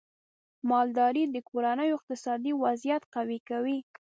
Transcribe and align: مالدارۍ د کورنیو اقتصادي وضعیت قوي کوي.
مالدارۍ 0.69 1.23
د 1.31 1.37
کورنیو 1.49 1.95
اقتصادي 1.97 2.51
وضعیت 2.63 3.03
قوي 3.13 3.39
کوي. 3.49 3.77